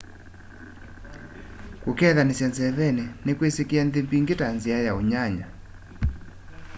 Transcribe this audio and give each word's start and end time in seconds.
kukethanisya 1.83 2.45
nzeveni 2.51 3.05
ni 3.25 3.31
kwisikie 3.37 3.81
nthi 3.85 3.99
mbingi 4.05 4.33
ta 4.39 4.47
nzia 4.55 4.77
ya 4.85 4.91
unyanya 5.01 5.47